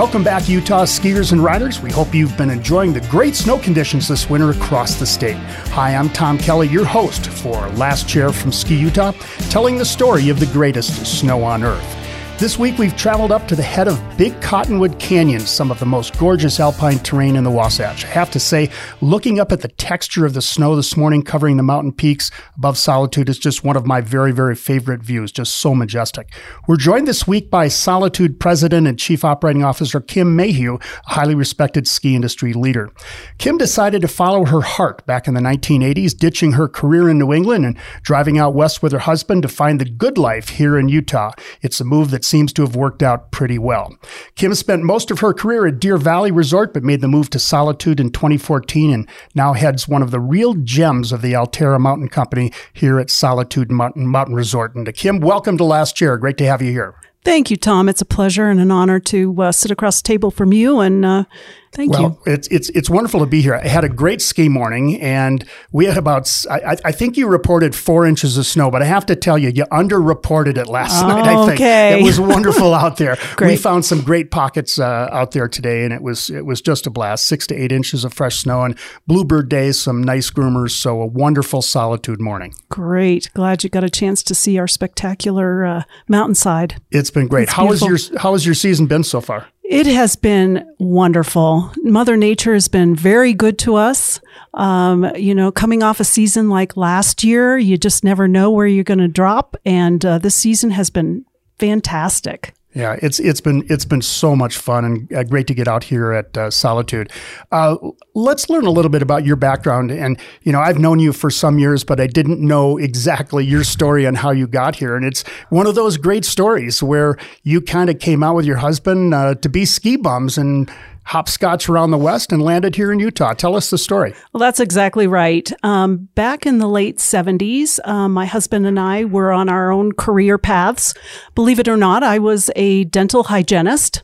[0.00, 1.82] Welcome back, Utah skiers and riders.
[1.82, 5.36] We hope you've been enjoying the great snow conditions this winter across the state.
[5.74, 9.12] Hi, I'm Tom Kelly, your host for Last Chair from Ski Utah,
[9.50, 11.99] telling the story of the greatest snow on earth.
[12.40, 15.84] This week we've traveled up to the head of Big Cottonwood Canyon, some of the
[15.84, 18.06] most gorgeous alpine terrain in the Wasatch.
[18.06, 18.70] I have to say,
[19.02, 22.78] looking up at the texture of the snow this morning covering the mountain peaks above
[22.78, 26.32] Solitude is just one of my very, very favorite views, just so majestic.
[26.66, 31.34] We're joined this week by Solitude President and Chief Operating Officer Kim Mayhew, a highly
[31.34, 32.90] respected ski industry leader.
[33.36, 37.34] Kim decided to follow her heart back in the 1980s, ditching her career in New
[37.34, 40.88] England and driving out west with her husband to find the good life here in
[40.88, 41.32] Utah.
[41.60, 43.94] It's a move that seems to have worked out pretty well.
[44.36, 47.38] Kim spent most of her career at Deer Valley Resort, but made the move to
[47.38, 52.08] Solitude in 2014 and now heads one of the real gems of the Alterra Mountain
[52.08, 54.74] Company here at Solitude Mountain, Mountain Resort.
[54.74, 56.16] And to Kim, welcome to Last Chair.
[56.16, 56.94] Great to have you here.
[57.22, 57.88] Thank you, Tom.
[57.88, 61.04] It's a pleasure and an honor to uh, sit across the table from you and
[61.04, 61.24] uh,
[61.72, 62.32] Thank well, you.
[62.32, 63.54] it's it's it's wonderful to be here.
[63.54, 67.76] I had a great ski morning, and we had about I, I think you reported
[67.76, 71.08] four inches of snow, but I have to tell you, you underreported it last oh,
[71.08, 71.26] night.
[71.26, 72.00] I think okay.
[72.00, 73.16] it was wonderful out there.
[73.40, 76.88] we found some great pockets uh, out there today, and it was it was just
[76.88, 77.26] a blast.
[77.26, 80.72] Six to eight inches of fresh snow, and bluebird days, some nice groomers.
[80.72, 82.52] So a wonderful solitude morning.
[82.68, 86.82] Great, glad you got a chance to see our spectacular uh, mountainside.
[86.90, 87.44] It's been great.
[87.44, 87.88] It's how beautiful.
[87.90, 89.46] your how has your season been so far?
[89.70, 91.70] It has been wonderful.
[91.84, 94.20] Mother Nature has been very good to us.
[94.52, 98.66] Um, you know, coming off a season like last year, you just never know where
[98.66, 99.54] you're going to drop.
[99.64, 101.24] And uh, this season has been
[101.60, 102.52] fantastic.
[102.72, 105.82] Yeah, it's it's been it's been so much fun and uh, great to get out
[105.82, 107.10] here at uh, Solitude.
[107.50, 107.76] Uh,
[108.14, 109.90] let's learn a little bit about your background.
[109.90, 113.64] And you know, I've known you for some years, but I didn't know exactly your
[113.64, 114.94] story and how you got here.
[114.94, 118.58] And it's one of those great stories where you kind of came out with your
[118.58, 120.70] husband uh, to be ski bums and
[121.04, 123.32] hopscotch around the West and landed here in Utah.
[123.32, 124.14] Tell us the story.
[124.32, 125.50] Well, that's exactly right.
[125.62, 129.92] Um, back in the late 70s, um, my husband and I were on our own
[129.92, 130.94] career paths.
[131.34, 134.02] Believe it or not, I was a dental hygienist.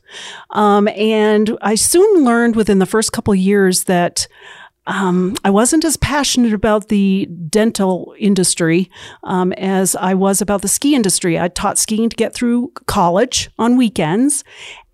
[0.51, 4.27] Um, and I soon learned within the first couple years that
[4.87, 8.91] um, I wasn't as passionate about the dental industry
[9.25, 11.39] um, as I was about the ski industry.
[11.39, 14.45] I taught skiing to get through college on weekends.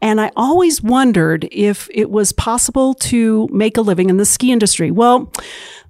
[0.00, 4.50] And I always wondered if it was possible to make a living in the ski
[4.50, 4.90] industry.
[4.90, 5.32] Well,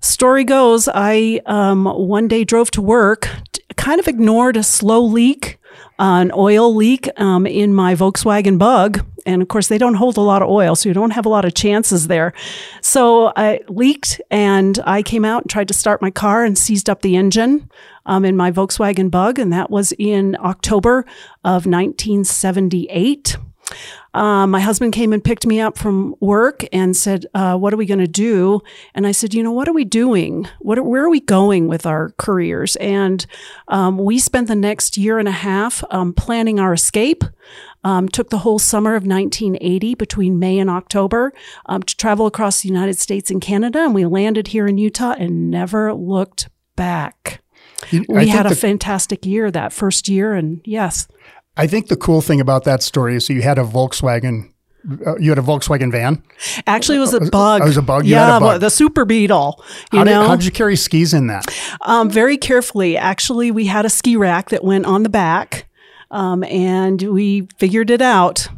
[0.01, 3.29] story goes, I um, one day drove to work,
[3.77, 5.59] kind of ignored a slow leak
[5.99, 9.05] an oil leak um, in my Volkswagen Bug.
[9.25, 11.29] And of course, they don't hold a lot of oil, so you don't have a
[11.29, 12.33] lot of chances there.
[12.81, 16.91] So I leaked and I came out and tried to start my car and seized
[16.91, 17.71] up the engine
[18.07, 19.39] um, in my Volkswagen Bug.
[19.39, 21.05] And that was in October
[21.45, 23.37] of 1978.
[24.15, 27.77] Um, my husband came and picked me up from work and said, uh, "What are
[27.77, 28.61] we going to do?"
[28.95, 30.49] And I said, "You know, what are we doing?
[30.61, 33.25] What are, where are we going with our careers?" And
[33.69, 37.25] um, we spent the next year and a half um, planning our escape.
[37.85, 41.33] Um, took the whole summer of 1980 between May and October
[41.67, 45.17] um, to travel across the United States and Canada, and we landed here in Utah
[45.19, 47.43] and never looked back.
[48.09, 51.09] we had a the- fantastic year that first year, and yes.
[51.57, 54.53] I think the cool thing about that story is you had a Volkswagen
[55.07, 56.23] uh, you had a Volkswagen van.
[56.67, 57.63] Actually, it was a bug.
[57.63, 58.05] It was a bug.
[58.05, 58.61] You yeah, bug.
[58.61, 59.63] the Super Beetle.
[59.93, 61.47] You how know, did, how did you carry skis in that?
[61.83, 62.97] Um, very carefully.
[62.97, 65.69] Actually, we had a ski rack that went on the back,
[66.11, 68.49] um, and we figured it out.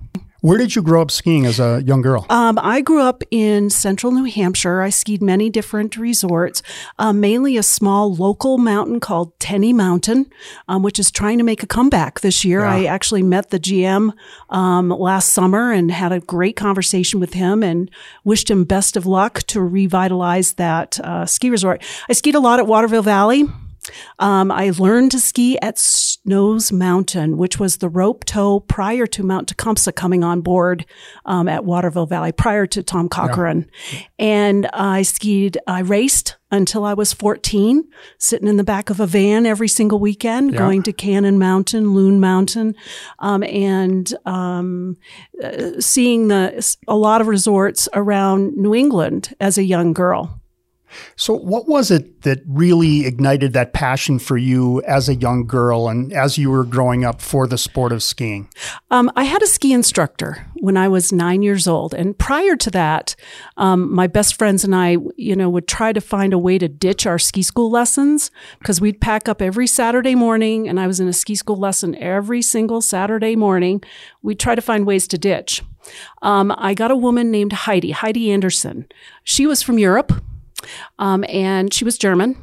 [0.44, 2.26] Where did you grow up skiing as a young girl?
[2.28, 4.82] Um, I grew up in central New Hampshire.
[4.82, 6.62] I skied many different resorts,
[6.98, 10.26] uh, mainly a small local mountain called Tenney Mountain,
[10.68, 12.60] um, which is trying to make a comeback this year.
[12.60, 12.74] Yeah.
[12.74, 14.12] I actually met the GM
[14.50, 17.90] um, last summer and had a great conversation with him and
[18.22, 21.82] wished him best of luck to revitalize that uh, ski resort.
[22.10, 23.48] I skied a lot at Waterville Valley.
[24.18, 29.22] Um, I learned to ski at Snows Mountain, which was the rope tow prior to
[29.22, 30.86] Mount Tecumseh coming on board
[31.26, 33.70] um, at Waterville Valley, prior to Tom Corcoran.
[33.92, 34.00] Yeah.
[34.18, 37.84] And I skied, I raced until I was 14,
[38.18, 40.58] sitting in the back of a van every single weekend, yeah.
[40.58, 42.76] going to Cannon Mountain, Loon Mountain,
[43.18, 44.96] um, and um,
[45.42, 50.40] uh, seeing the a lot of resorts around New England as a young girl.
[51.16, 55.88] So, what was it that really ignited that passion for you as a young girl
[55.88, 58.48] and as you were growing up for the sport of skiing?
[58.90, 62.70] Um, I had a ski instructor when I was nine years old, and prior to
[62.70, 63.14] that,
[63.56, 66.68] um, my best friends and I, you know, would try to find a way to
[66.68, 71.00] ditch our ski school lessons because we'd pack up every Saturday morning, and I was
[71.00, 73.82] in a ski school lesson every single Saturday morning.
[74.22, 75.62] We'd try to find ways to ditch.
[76.22, 78.86] Um, I got a woman named Heidi, Heidi Anderson.
[79.22, 80.12] She was from Europe,
[80.98, 82.36] um, and she was German.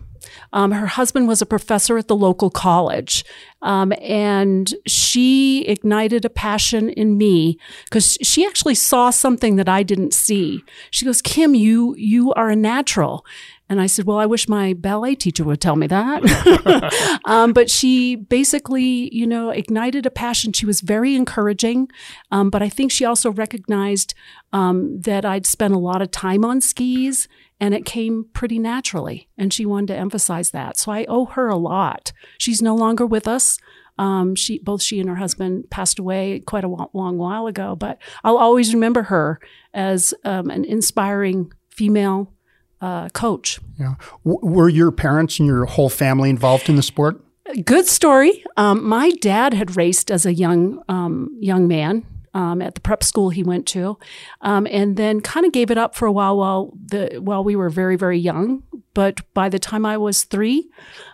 [0.53, 3.23] Um, her husband was a professor at the local college.
[3.61, 9.83] Um, and she ignited a passion in me because she actually saw something that I
[9.83, 10.63] didn't see.
[10.89, 13.25] She goes, Kim, you, you are a natural.
[13.69, 17.21] And I said, Well, I wish my ballet teacher would tell me that.
[17.25, 20.51] um, but she basically, you know, ignited a passion.
[20.51, 21.89] She was very encouraging.
[22.31, 24.13] Um, but I think she also recognized
[24.51, 27.29] um, that I'd spent a lot of time on skis
[27.61, 29.29] and it came pretty naturally.
[29.37, 30.77] And she wanted to emphasize that.
[30.77, 32.11] So I owe her a lot.
[32.39, 33.59] She's no longer with us.
[33.99, 37.99] Um, she, both she and her husband passed away quite a long while ago, but
[38.23, 39.39] I'll always remember her
[39.75, 42.33] as um, an inspiring female
[42.81, 43.59] uh, coach.
[43.79, 43.93] Yeah.
[44.25, 47.23] W- were your parents and your whole family involved in the sport?
[47.63, 48.43] Good story.
[48.57, 53.03] Um, my dad had raced as a young um, young man um, at the prep
[53.03, 53.97] school he went to,
[54.41, 57.55] um, and then kind of gave it up for a while while the while we
[57.55, 58.63] were very very young.
[58.93, 60.69] But by the time I was three,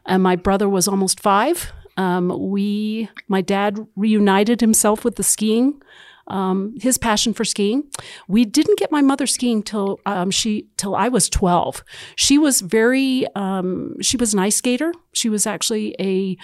[0.06, 5.81] and my brother was almost five, um, we my dad reunited himself with the skiing
[6.28, 7.84] um, his passion for skiing.
[8.28, 11.84] We didn't get my mother skiing till um, she till I was twelve.
[12.16, 14.94] She was very um, she was an ice skater.
[15.13, 16.38] She was actually a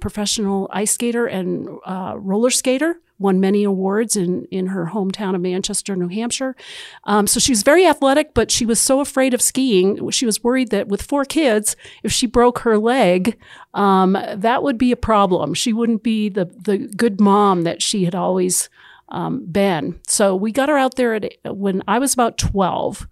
[0.00, 3.00] professional ice skater and uh, roller skater.
[3.24, 6.54] Won many awards in in her hometown of Manchester, New Hampshire.
[7.04, 10.10] Um, so she was very athletic, but she was so afraid of skiing.
[10.10, 13.38] She was worried that with four kids, if she broke her leg,
[13.72, 15.54] um, that would be a problem.
[15.54, 18.68] She wouldn't be the the good mom that she had always
[19.08, 19.98] um, Ben.
[20.06, 23.08] So we got her out there at, when I was about 12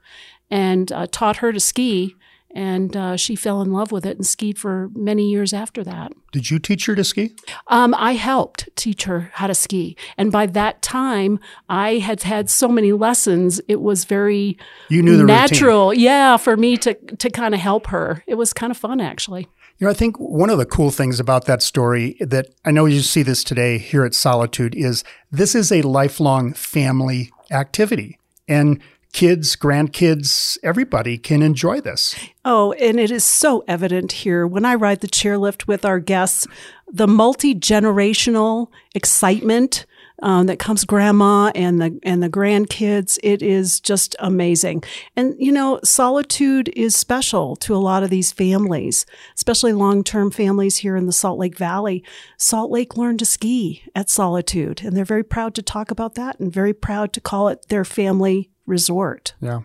[0.50, 2.16] and uh, taught her to ski.
[2.54, 6.12] And uh, she fell in love with it and skied for many years after that.
[6.32, 7.34] Did you teach her to ski?
[7.68, 9.96] Um, I helped teach her how to ski.
[10.18, 11.38] And by that time,
[11.68, 13.60] I had had so many lessons.
[13.68, 14.58] It was very
[14.88, 16.04] you knew the natural, routine.
[16.04, 18.22] yeah, for me to to kind of help her.
[18.26, 19.48] It was kind of fun, actually.
[19.78, 22.84] You know, I think one of the cool things about that story that I know
[22.84, 28.18] you see this today here at Solitude is this is a lifelong family activity.
[28.46, 28.80] And
[29.12, 32.14] kids, grandkids, everybody can enjoy this.
[32.44, 36.46] Oh, and it is so evident here when I ride the chairlift with our guests,
[36.90, 39.86] the multi generational excitement
[40.22, 43.18] um, that comes grandma and the and the grandkids.
[43.22, 44.84] It is just amazing.
[45.16, 49.04] And you know, solitude is special to a lot of these families,
[49.34, 52.04] especially long term families here in the Salt Lake Valley.
[52.38, 56.38] Salt Lake learned to ski at Solitude, and they're very proud to talk about that
[56.38, 59.34] and very proud to call it their family resort.
[59.40, 59.60] Yeah.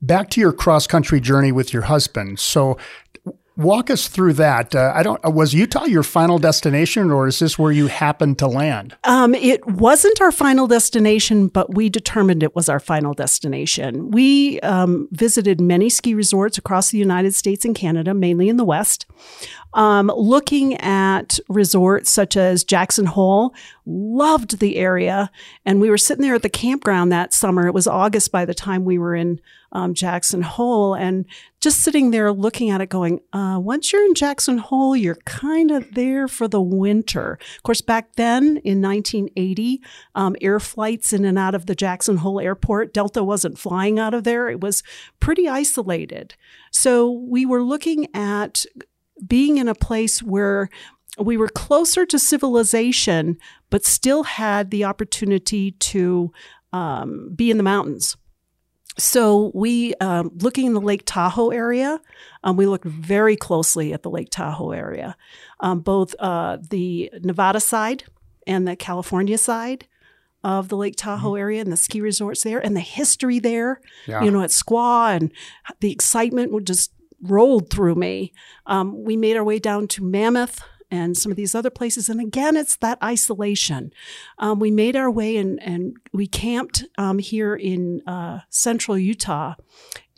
[0.00, 2.38] Back to your cross country journey with your husband.
[2.38, 2.78] So
[3.56, 4.74] Walk us through that.
[4.74, 5.22] Uh, I don't.
[5.24, 8.96] Uh, was Utah your final destination, or is this where you happened to land?
[9.04, 14.10] Um, it wasn't our final destination, but we determined it was our final destination.
[14.10, 18.64] We um, visited many ski resorts across the United States and Canada, mainly in the
[18.64, 19.06] West
[19.74, 23.54] um, looking at resorts such as Jackson Hole,
[23.86, 25.30] loved the area.
[25.64, 27.66] And we were sitting there at the campground that summer.
[27.66, 29.40] It was August by the time we were in
[29.72, 31.24] um, Jackson Hole and
[31.60, 35.70] just sitting there looking at it going, uh, once you're in Jackson Hole, you're kind
[35.70, 37.38] of there for the winter.
[37.56, 39.82] Of course, back then in 1980,
[40.14, 44.14] um, air flights in and out of the Jackson Hole airport, Delta wasn't flying out
[44.14, 44.48] of there.
[44.48, 44.82] It was
[45.20, 46.34] pretty isolated.
[46.70, 48.64] So we were looking at
[49.26, 50.68] being in a place where
[51.18, 53.36] we were closer to civilization,
[53.70, 56.32] but still had the opportunity to
[56.72, 58.16] um, be in the mountains.
[58.98, 62.00] So we, um, looking in the Lake Tahoe area,
[62.44, 65.16] um, we looked very closely at the Lake Tahoe area,
[65.60, 68.04] um, both uh, the Nevada side
[68.46, 69.86] and the California side
[70.44, 71.40] of the Lake Tahoe mm-hmm.
[71.40, 73.80] area and the ski resorts there, and the history there.
[74.06, 74.22] Yeah.
[74.22, 75.32] You know, at Squaw and
[75.80, 78.32] the excitement would just rolled through me.
[78.66, 80.60] Um, we made our way down to Mammoth
[80.92, 82.10] and some of these other places.
[82.10, 83.92] And again, it's that isolation.
[84.38, 89.54] Um, we made our way and, and we camped um, here in uh, central Utah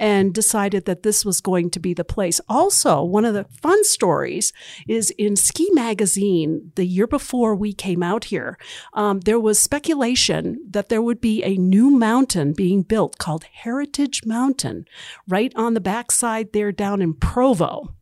[0.00, 2.40] and decided that this was going to be the place.
[2.48, 4.52] Also, one of the fun stories
[4.88, 8.58] is in Ski Magazine, the year before we came out here,
[8.94, 14.22] um, there was speculation that there would be a new mountain being built called Heritage
[14.26, 14.86] Mountain
[15.28, 17.94] right on the backside there down in Provo.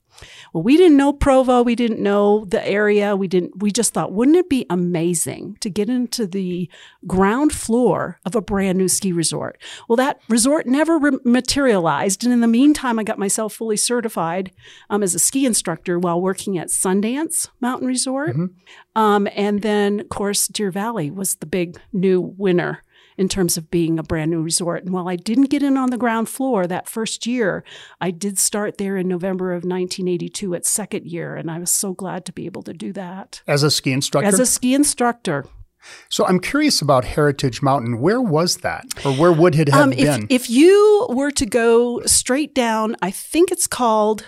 [0.52, 1.62] Well, we didn't know Provo.
[1.62, 3.16] We didn't know the area.
[3.16, 6.69] We didn't, we just thought, wouldn't it be amazing to get into the
[7.07, 9.61] ground floor of a brand new ski resort?
[9.88, 12.25] Well, that resort never re- materialized.
[12.25, 14.52] And in the meantime, I got myself fully certified
[14.90, 18.31] um, as a ski instructor while working at Sundance Mountain Resort.
[18.31, 19.00] Mm-hmm.
[19.00, 22.83] Um, and then, of course, Deer Valley was the big new winner
[23.16, 24.85] in terms of being a brand new resort.
[24.85, 27.64] And while I didn't get in on the ground floor that first year,
[28.00, 31.37] I did start there in November of 1982 at second year.
[31.37, 33.42] And I was so glad to be able to do that.
[33.47, 34.28] As a ski instructor?
[34.28, 35.47] As a ski instructor.
[36.09, 38.00] So I'm curious about Heritage Mountain.
[38.00, 40.26] Where was that, or where would it have um, if, been?
[40.31, 44.25] If you were to go straight down, I think it's called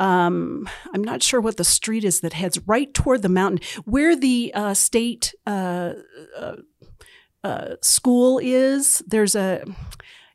[0.00, 4.16] um, I'm not sure what the street is that heads right toward the mountain, where
[4.16, 5.94] the uh, state uh,
[6.36, 6.56] uh,
[7.44, 9.02] uh school is.
[9.06, 9.64] There's a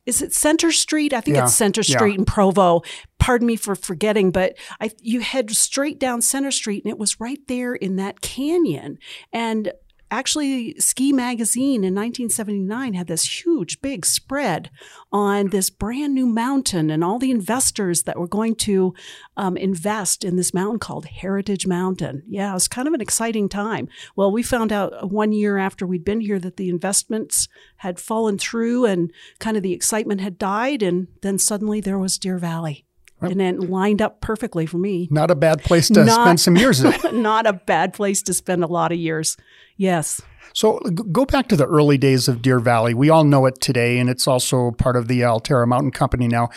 [0.06, 1.14] is it Center Street?
[1.14, 1.44] I think yeah.
[1.44, 2.20] it's Center Street yeah.
[2.20, 2.82] in Provo.
[3.20, 7.20] Pardon me for forgetting, but I, you head straight down Center Street, and it was
[7.20, 8.98] right there in that canyon.
[9.32, 9.72] And
[10.12, 14.70] actually ski magazine in 1979 had this huge big spread
[15.12, 18.94] on this brand new mountain and all the investors that were going to
[19.38, 22.24] um, invest in this mountain called heritage mountain.
[22.28, 23.88] Yeah it was kind of an exciting time.
[24.16, 27.48] Well we found out one year after we'd been here that the investments
[27.78, 32.18] had fallen through and kind of the excitement had died and then suddenly there was
[32.18, 32.86] deer valley
[33.22, 35.08] and it lined up perfectly for me.
[35.12, 36.84] Not a bad place to not, spend some years.
[37.12, 39.38] not a bad place to spend a lot of years.
[39.78, 40.22] Yes.
[40.54, 42.94] So go back to the early days of Deer Valley.
[42.94, 46.50] We all know it today, and it's also part of the Alterra Mountain Company now.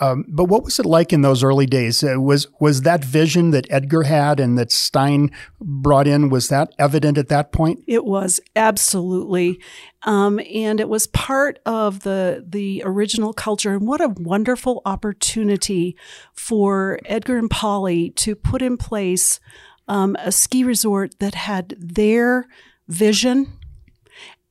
[0.00, 2.02] Um, but what was it like in those early days?
[2.02, 5.30] Uh, was was that vision that Edgar had and that Stein
[5.60, 7.82] brought in was that evident at that point?
[7.86, 9.60] It was absolutely,
[10.04, 13.74] um, and it was part of the the original culture.
[13.74, 15.96] And what a wonderful opportunity
[16.34, 19.40] for Edgar and Polly to put in place
[19.88, 22.46] um, a ski resort that had their
[22.90, 23.52] vision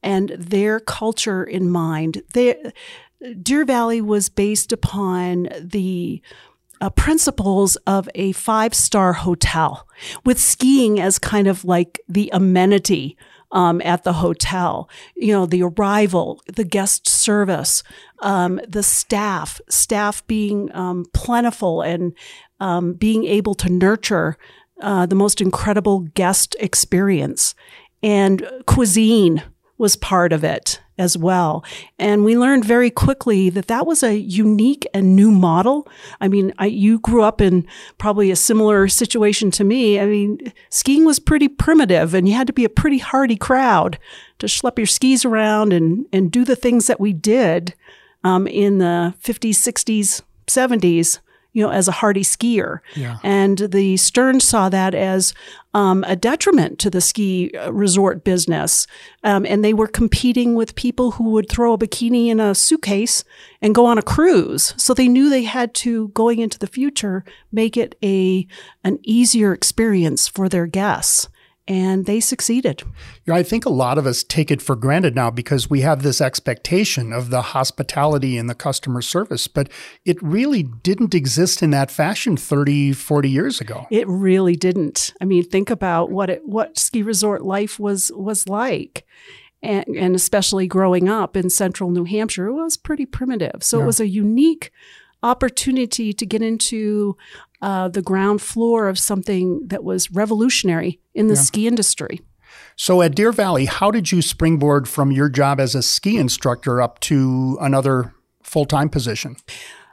[0.01, 2.23] and their culture in mind.
[2.33, 2.71] They,
[3.41, 6.21] Deer Valley was based upon the
[6.81, 9.87] uh, principles of a five star hotel
[10.25, 13.17] with skiing as kind of like the amenity
[13.51, 14.89] um, at the hotel.
[15.15, 17.83] You know, the arrival, the guest service,
[18.21, 22.13] um, the staff, staff being um, plentiful and
[22.61, 24.37] um, being able to nurture
[24.81, 27.53] uh, the most incredible guest experience
[28.01, 29.43] and cuisine
[29.77, 31.63] was part of it as well.
[31.97, 35.87] And we learned very quickly that that was a unique and new model.
[36.19, 37.65] I mean, I, you grew up in
[37.97, 39.97] probably a similar situation to me.
[39.97, 43.97] I mean, skiing was pretty primitive and you had to be a pretty hardy crowd
[44.39, 47.73] to schlep your skis around and, and do the things that we did
[48.25, 51.19] um, in the 50s, 60s, 70s
[51.53, 52.79] you know, as a hardy skier.
[52.95, 53.17] Yeah.
[53.23, 55.33] And the Sterns saw that as
[55.73, 58.87] um, a detriment to the ski uh, resort business.
[59.23, 63.23] Um, and they were competing with people who would throw a bikini in a suitcase
[63.61, 64.73] and go on a cruise.
[64.77, 68.47] So they knew they had to, going into the future, make it a
[68.83, 71.29] an easier experience for their guests
[71.69, 72.81] and they succeeded.
[72.81, 75.81] You know, I think a lot of us take it for granted now because we
[75.81, 79.69] have this expectation of the hospitality and the customer service, but
[80.03, 83.85] it really didn't exist in that fashion 30, 40 years ago.
[83.91, 85.13] It really didn't.
[85.21, 89.05] I mean, think about what it what ski resort life was was like.
[89.61, 93.61] And, and especially growing up in central New Hampshire, it was pretty primitive.
[93.61, 93.83] So yeah.
[93.83, 94.71] it was a unique
[95.23, 97.17] opportunity to get into
[97.61, 101.41] uh, the ground floor of something that was revolutionary in the yeah.
[101.41, 102.21] ski industry.
[102.75, 106.81] So at Deer Valley, how did you springboard from your job as a ski instructor
[106.81, 109.35] up to another full time position?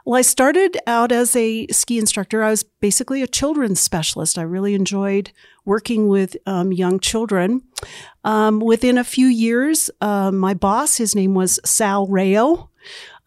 [0.05, 2.41] Well, I started out as a ski instructor.
[2.41, 4.37] I was basically a children's specialist.
[4.37, 5.31] I really enjoyed
[5.65, 7.61] working with um, young children.
[8.23, 12.69] Um, within a few years, uh, my boss, his name was Sal Raio,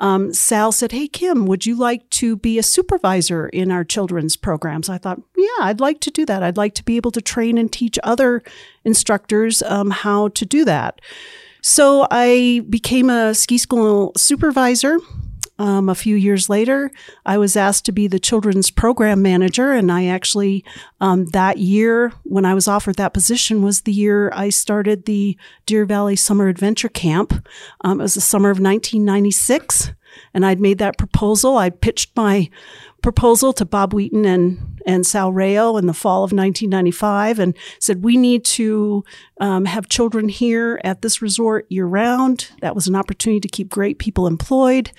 [0.01, 4.37] um, Sal said, Hey, Kim, would you like to be a supervisor in our children's
[4.37, 4.89] programs?
[4.89, 6.43] I thought, Yeah, I'd like to do that.
[6.43, 8.43] I'd like to be able to train and teach other
[8.85, 11.01] instructors um, how to do that.
[11.63, 14.99] So I became a ski school supervisor.
[15.61, 16.91] Um, a few years later,
[17.27, 20.65] I was asked to be the children's program manager, and I actually
[21.03, 25.37] um, that year when I was offered that position was the year I started the
[25.67, 27.47] Deer Valley Summer Adventure Camp.
[27.83, 29.93] Um, it was the summer of 1996,
[30.33, 31.59] and I'd made that proposal.
[31.59, 32.49] I pitched my
[33.03, 38.03] proposal to Bob Wheaton and, and Sal Raio in the fall of 1995 and said,
[38.03, 39.05] we need to
[39.41, 42.51] um, have children here at this resort year round.
[42.61, 44.91] That was an opportunity to keep great people employed.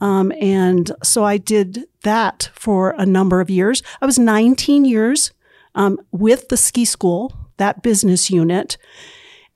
[0.00, 3.82] Um, and so I did that for a number of years.
[4.00, 5.32] I was 19 years
[5.74, 8.76] um, with the ski school, that business unit.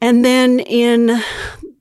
[0.01, 1.21] And then in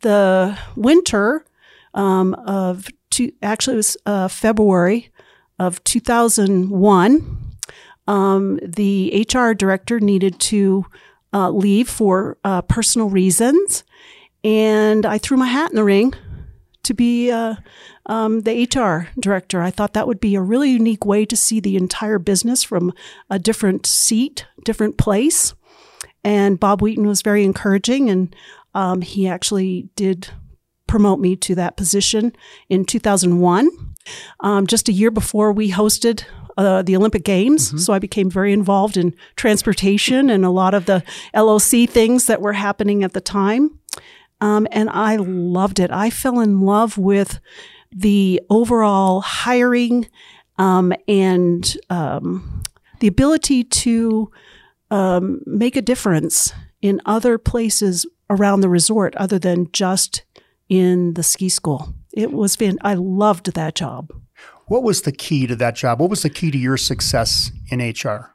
[0.01, 1.46] the winter
[1.94, 5.10] um, of two, actually it was uh, February
[5.60, 7.38] of 2001,
[8.08, 10.86] um, the HR director needed to
[11.34, 13.84] uh, leave for uh, personal reasons.
[14.44, 16.15] and I threw my hat in the ring
[16.83, 17.55] to be uh,
[18.07, 19.61] um, the HR director.
[19.61, 22.93] I thought that would be a really unique way to see the entire business from
[23.29, 25.53] a different seat, different place.
[26.23, 28.35] And Bob Wheaton was very encouraging, and
[28.73, 30.29] um, he actually did
[30.88, 32.33] promote me to that position
[32.69, 33.69] in 2001,
[34.41, 36.25] um, just a year before we hosted
[36.57, 37.69] uh, the Olympic Games.
[37.69, 37.77] Mm-hmm.
[37.77, 42.41] So I became very involved in transportation and a lot of the LOC things that
[42.41, 43.79] were happening at the time.
[44.41, 45.91] Um, and I loved it.
[45.91, 47.39] I fell in love with
[47.91, 50.07] the overall hiring
[50.57, 52.63] um, and um,
[53.00, 54.31] the ability to
[54.89, 60.24] um, make a difference in other places around the resort other than just
[60.69, 61.93] in the ski school.
[62.13, 64.12] It was fan- I loved that job.
[64.67, 66.00] What was the key to that job?
[66.00, 68.33] What was the key to your success in HR?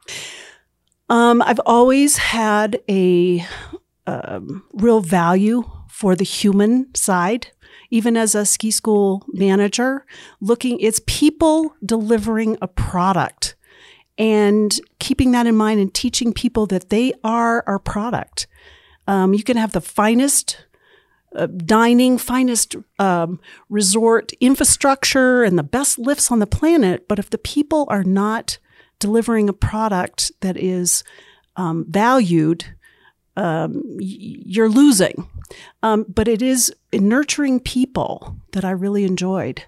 [1.08, 3.44] Um, I've always had a
[4.06, 5.64] um, real value
[5.96, 7.46] for the human side.
[7.90, 10.04] Even as a ski school manager,
[10.42, 13.54] looking, it's people delivering a product
[14.18, 18.46] and keeping that in mind and teaching people that they are our product.
[19.06, 20.66] Um, you can have the finest
[21.34, 27.08] uh, dining, finest um, resort infrastructure, and the best lifts on the planet.
[27.08, 28.58] But if the people are not
[28.98, 31.04] delivering a product that is
[31.56, 32.66] um, valued,
[33.34, 35.26] um, you're losing.
[35.82, 39.64] Um, but it is nurturing people that I really enjoyed.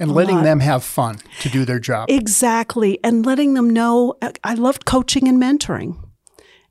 [0.00, 0.44] And letting lot.
[0.44, 2.08] them have fun to do their job.
[2.08, 3.00] Exactly.
[3.02, 5.96] And letting them know I loved coaching and mentoring.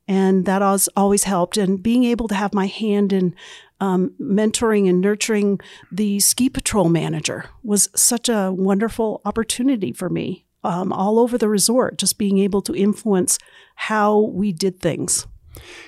[0.06, 0.62] And that
[0.96, 1.58] always helped.
[1.58, 3.34] And being able to have my hand in
[3.80, 5.60] um, mentoring and nurturing
[5.92, 11.48] the ski patrol manager was such a wonderful opportunity for me um, all over the
[11.48, 13.38] resort, just being able to influence
[13.76, 15.26] how we did things.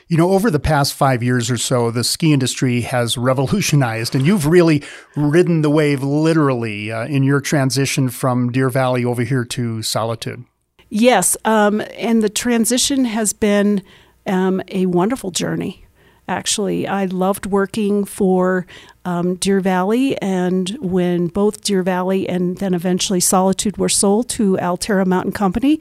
[0.09, 4.27] You know, over the past five years or so, the ski industry has revolutionized, and
[4.27, 4.83] you've really
[5.17, 10.45] ridden the wave literally uh, in your transition from Deer Valley over here to Solitude.
[10.89, 13.83] Yes, um, and the transition has been
[14.27, 15.87] um, a wonderful journey.
[16.27, 18.67] Actually, I loved working for
[19.05, 24.57] um, Deer Valley, and when both Deer Valley and then eventually Solitude were sold to
[24.59, 25.81] Alterra Mountain Company,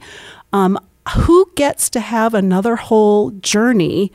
[0.52, 4.12] um, who gets to have another whole journey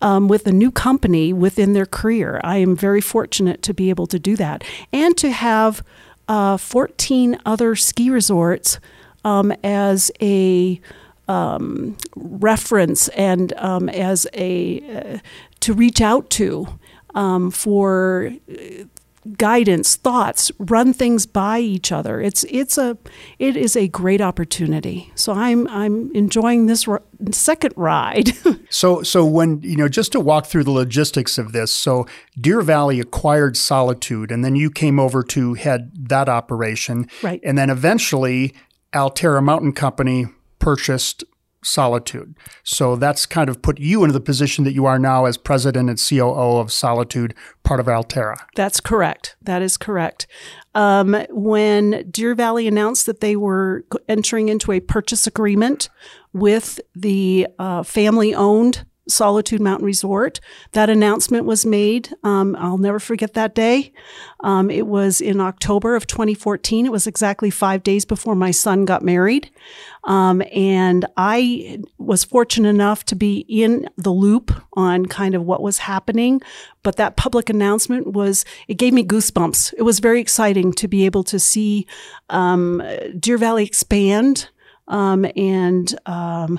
[0.00, 2.40] um, with a new company within their career?
[2.44, 5.82] I am very fortunate to be able to do that and to have
[6.28, 8.78] uh, 14 other ski resorts
[9.24, 10.80] um, as a
[11.26, 15.18] um, reference and um, as a uh,
[15.60, 16.78] to reach out to
[17.14, 18.32] um, for
[19.36, 22.20] guidance, thoughts, run things by each other.
[22.20, 22.96] It's it's a
[23.38, 25.12] it is a great opportunity.
[25.14, 28.32] So I'm I'm enjoying this r- second ride.
[28.70, 31.70] so so when you know just to walk through the logistics of this.
[31.72, 32.06] So
[32.40, 37.40] Deer Valley acquired Solitude, and then you came over to head that operation, right?
[37.42, 38.54] And then eventually
[38.94, 40.26] Alterra Mountain Company
[40.58, 41.24] purchased
[41.62, 42.36] Solitude.
[42.62, 45.90] So that's kind of put you into the position that you are now as president
[45.90, 48.36] and COO of Solitude, part of Alterra.
[48.54, 49.36] That's correct.
[49.42, 50.26] That is correct.
[50.74, 55.88] Um, when Deer Valley announced that they were entering into a purchase agreement
[56.32, 60.40] with the uh, family owned Solitude Mountain Resort.
[60.72, 62.14] That announcement was made.
[62.22, 63.92] Um, I'll never forget that day.
[64.40, 66.86] Um, it was in October of 2014.
[66.86, 69.50] It was exactly five days before my son got married.
[70.04, 75.62] Um, and I was fortunate enough to be in the loop on kind of what
[75.62, 76.40] was happening.
[76.82, 79.74] But that public announcement was, it gave me goosebumps.
[79.76, 81.86] It was very exciting to be able to see
[82.30, 82.82] um,
[83.18, 84.48] Deer Valley expand.
[84.86, 86.58] Um, and um,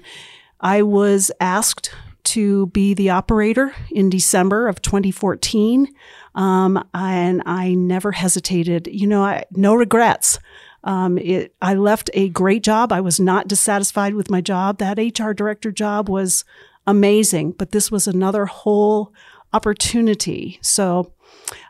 [0.59, 1.91] I was asked
[2.25, 5.88] to be the operator in December of 2014.
[6.36, 8.88] Um, and I never hesitated.
[8.91, 10.39] You know, I, no regrets.
[10.84, 12.91] Um, it, I left a great job.
[12.91, 14.77] I was not dissatisfied with my job.
[14.77, 16.45] That HR director job was
[16.88, 19.13] amazing, but this was another whole
[19.53, 20.60] opportunity.
[20.62, 21.13] So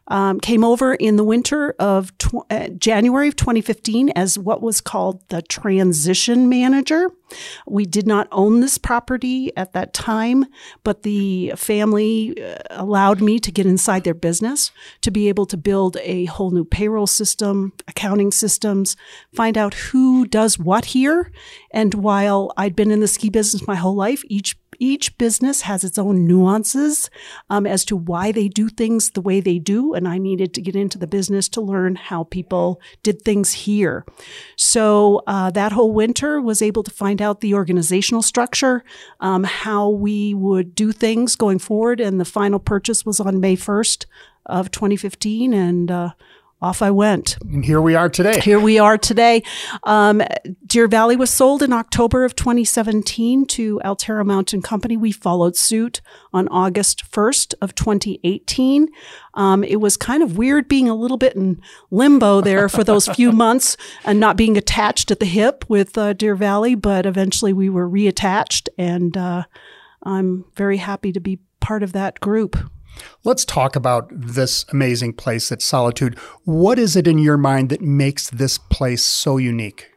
[0.08, 4.82] um, came over in the winter of tw- uh, January of 2015 as what was
[4.82, 7.12] called the transition manager.
[7.66, 10.46] We did not own this property at that time,
[10.84, 15.58] but the family uh, allowed me to get inside their business to be able to
[15.58, 18.96] build a whole new payroll system, accounting systems,
[19.34, 21.32] find out who does what here.
[21.72, 25.84] And while I'd been in the ski business my whole life, each each business has
[25.84, 27.10] its own nuances
[27.50, 30.62] um, as to why they do things the way they do and I needed to
[30.62, 34.06] get into the business to learn how people did things here.
[34.56, 38.84] So uh, that whole winter was able to find out the organizational structure,
[39.20, 43.56] um, how we would do things going forward, and the final purchase was on May
[43.56, 44.06] 1st
[44.46, 46.10] of 2015, and uh,
[46.62, 47.38] off I went.
[47.42, 48.40] And here we are today.
[48.42, 49.44] Here we are today.
[49.84, 50.22] Um,
[50.66, 54.98] Deer Valley was sold in October of 2017 to Alterra Mountain Company.
[54.98, 56.02] We followed suit
[56.34, 58.90] on August 1st of 2018.
[59.36, 63.08] Um, it was kind of weird being a little bit in limbo there for those
[63.16, 67.54] few months and not being attached at the hip with uh, Deer Valley, but eventually
[67.54, 69.44] we were reattached, and uh,
[70.04, 72.58] I'm very happy to be part of that group.
[73.24, 76.18] Let's talk about this amazing place at Solitude.
[76.44, 79.92] What is it in your mind that makes this place so unique?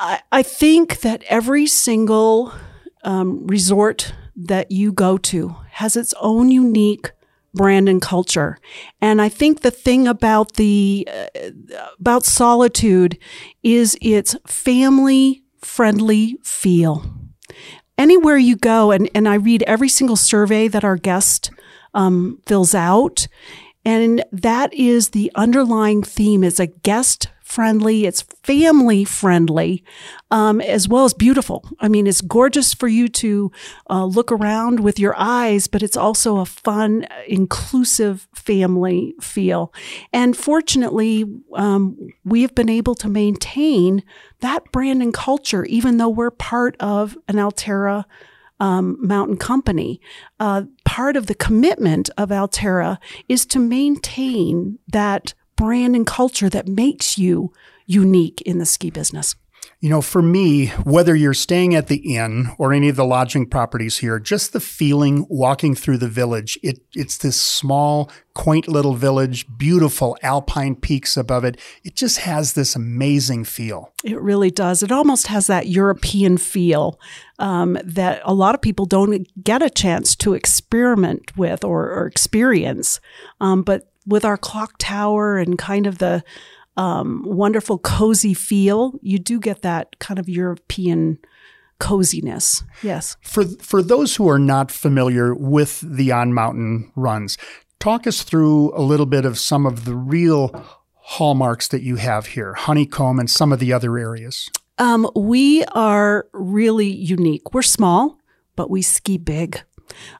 [0.00, 2.52] I, I think that every single
[3.04, 7.10] um, resort that you go to has its own unique
[7.54, 8.58] brand and culture.
[9.00, 11.50] And I think the thing about the uh,
[11.98, 13.18] about solitude
[13.62, 17.17] is its family friendly feel
[17.98, 21.50] anywhere you go, and, and I read every single survey that our guest
[21.92, 23.26] um, fills out,
[23.84, 29.82] and that is the underlying theme is a guest friendly, it's family friendly,
[30.30, 31.66] um, as well as beautiful.
[31.80, 33.50] I mean, it's gorgeous for you to
[33.88, 39.72] uh, look around with your eyes, but it's also a fun, inclusive family feel.
[40.12, 44.02] And fortunately, um, we have been able to maintain
[44.40, 48.04] that brand and culture, even though we're part of an Alterra
[48.60, 50.02] um, mountain company.
[50.38, 56.66] Uh, part of the commitment of Alterra is to maintain that brand and culture that
[56.66, 57.52] makes you
[57.84, 59.34] unique in the ski business?
[59.80, 63.46] You know, for me, whether you're staying at the inn or any of the lodging
[63.46, 68.94] properties here, just the feeling walking through the village, it, it's this small, quaint little
[68.94, 71.60] village, beautiful alpine peaks above it.
[71.84, 73.92] It just has this amazing feel.
[74.02, 74.82] It really does.
[74.82, 76.98] It almost has that European feel
[77.38, 82.06] um, that a lot of people don't get a chance to experiment with or, or
[82.06, 83.00] experience.
[83.40, 86.24] Um, but with our clock tower and kind of the
[86.76, 91.18] um, wonderful cozy feel, you do get that kind of European
[91.78, 92.64] coziness.
[92.82, 93.16] Yes.
[93.22, 97.36] For for those who are not familiar with the on mountain runs,
[97.78, 100.52] talk us through a little bit of some of the real
[100.94, 104.48] hallmarks that you have here, Honeycomb and some of the other areas.
[104.78, 107.52] Um, we are really unique.
[107.52, 108.18] We're small,
[108.56, 109.62] but we ski big.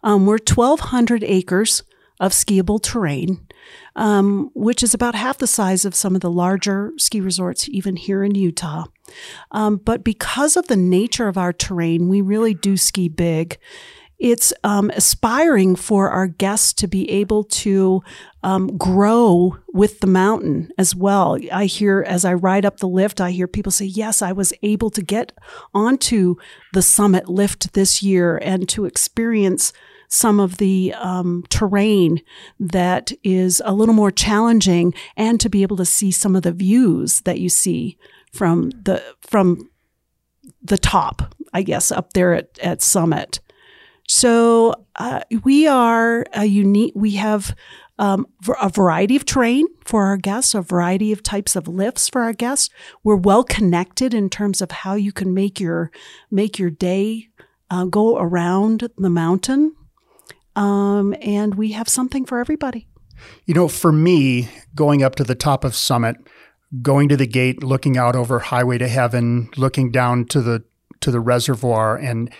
[0.03, 1.83] Um, we're 1,200 acres
[2.19, 3.47] of skiable terrain
[3.97, 7.97] um, which is about half the size of some of the larger ski resorts, even
[7.97, 8.85] here in Utah.
[9.51, 13.59] Um, but because of the nature of our terrain, we really do ski big.
[14.19, 18.03] It's um, aspiring for our guests to be able to
[18.43, 21.39] um, grow with the mountain as well.
[21.53, 24.53] I hear as I ride up the lift, I hear people say, Yes, I was
[24.63, 25.33] able to get
[25.73, 26.35] onto
[26.73, 29.73] the summit lift this year and to experience
[30.09, 32.21] some of the um, terrain
[32.59, 36.53] that is a little more challenging and to be able to see some of the
[36.53, 37.97] views that you see
[38.33, 39.71] from the from
[40.63, 43.41] the top i guess up there at, at summit
[44.09, 47.55] so uh, we are a unique we have
[47.99, 48.27] um,
[48.61, 52.33] a variety of terrain for our guests, a variety of types of lifts for our
[52.33, 52.71] guests.
[53.03, 55.91] We're well connected in terms of how you can make your
[56.31, 57.29] make your day
[57.71, 59.75] uh, go around the mountain.
[60.59, 62.89] Um, and we have something for everybody.
[63.47, 66.17] You know, for me, going up to the top of Summit,
[66.83, 70.65] going to the gate, looking out over Highway to Heaven, looking down to the
[71.01, 72.33] to the reservoir, and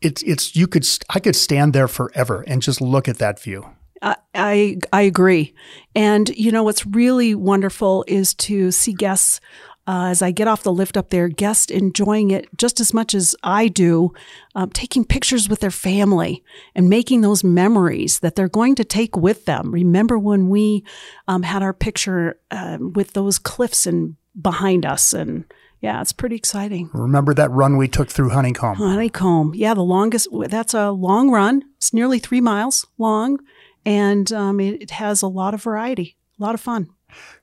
[0.00, 3.68] it's it's you could I could stand there forever and just look at that view.
[4.02, 5.52] I I agree,
[5.96, 9.40] and you know what's really wonderful is to see guests
[9.86, 13.14] uh, as I get off the lift up there, guests enjoying it just as much
[13.14, 14.12] as I do,
[14.54, 16.42] um, taking pictures with their family
[16.74, 19.70] and making those memories that they're going to take with them.
[19.70, 20.84] Remember when we
[21.28, 25.44] um, had our picture uh, with those cliffs and behind us and
[25.80, 26.88] yeah, it's pretty exciting.
[26.94, 28.76] Remember that run we took through Honeycomb?
[28.76, 29.52] Honeycomb.
[29.54, 31.62] Yeah, the longest, that's a long run.
[31.76, 33.38] It's nearly three miles long
[33.84, 36.88] and um, it, it has a lot of variety, a lot of fun.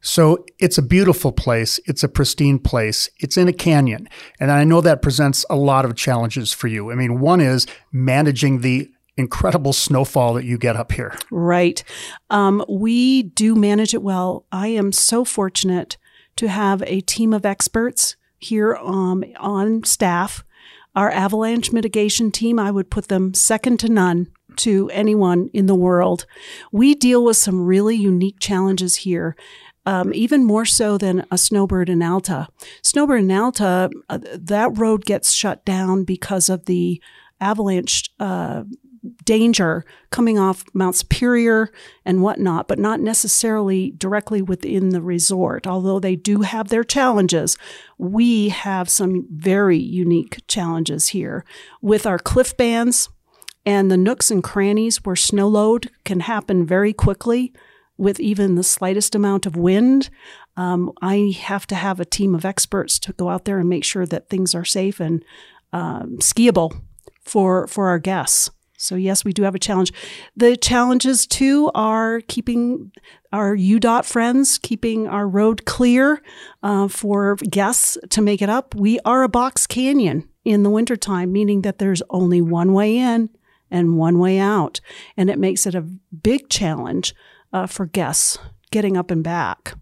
[0.01, 1.79] So it's a beautiful place.
[1.85, 3.09] It's a pristine place.
[3.19, 4.09] It's in a canyon.
[4.39, 6.91] And I know that presents a lot of challenges for you.
[6.91, 11.17] I mean, one is managing the incredible snowfall that you get up here.
[11.29, 11.83] Right.
[12.29, 14.45] Um, we do manage it well.
[14.51, 15.97] I am so fortunate
[16.37, 20.43] to have a team of experts here um, on staff.
[20.95, 25.75] Our avalanche mitigation team, I would put them second to none to anyone in the
[25.75, 26.25] world.
[26.71, 29.35] We deal with some really unique challenges here.
[29.83, 32.47] Um, even more so than a snowbird in Alta.
[32.83, 37.01] Snowbird in Alta, uh, that road gets shut down because of the
[37.39, 38.63] avalanche uh,
[39.23, 41.71] danger coming off Mount Superior
[42.05, 45.65] and whatnot, but not necessarily directly within the resort.
[45.65, 47.57] Although they do have their challenges,
[47.97, 51.45] we have some very unique challenges here
[51.81, 53.09] with our cliff bands
[53.65, 57.53] and the nooks and crannies where snow load can happen very quickly
[57.97, 60.09] with even the slightest amount of wind.
[60.57, 63.83] Um, I have to have a team of experts to go out there and make
[63.83, 65.23] sure that things are safe and
[65.71, 66.81] um, skiable
[67.21, 68.49] for for our guests.
[68.77, 69.93] So yes, we do have a challenge.
[70.35, 72.91] The challenges too are keeping
[73.31, 76.23] our UDOT friends, keeping our road clear
[76.63, 78.73] uh, for guests to make it up.
[78.73, 83.29] We are a box canyon in the wintertime, meaning that there's only one way in
[83.71, 84.81] and one way out.
[85.17, 87.15] And it makes it a big challenge
[87.53, 88.37] uh, for guests
[88.71, 89.73] getting up and back.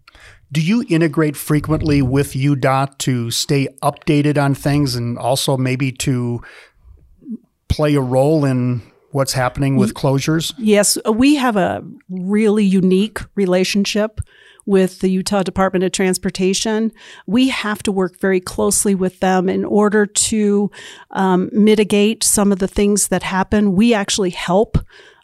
[0.51, 6.41] Do you integrate frequently with UDOT to stay updated on things and also maybe to
[7.67, 10.53] play a role in what's happening with closures?
[10.57, 14.21] Yes, we have a really unique relationship
[14.69, 16.91] with the Utah Department of Transportation.
[17.25, 20.69] We have to work very closely with them in order to
[21.09, 23.75] um, mitigate some of the things that happen.
[23.75, 24.77] We actually help